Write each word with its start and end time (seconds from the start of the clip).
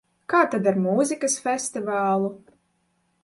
Kā 0.33 0.37
tad 0.53 0.69
ar 0.71 0.77
mūzikas 0.85 1.37
festivālu? 1.47 2.31